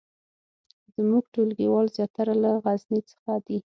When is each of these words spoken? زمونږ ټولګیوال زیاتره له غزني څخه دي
زمونږ 0.95 1.23
ټولګیوال 1.33 1.87
زیاتره 1.97 2.33
له 2.43 2.51
غزني 2.63 2.99
څخه 3.11 3.33
دي 3.45 3.57